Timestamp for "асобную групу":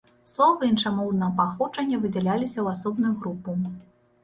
2.75-3.49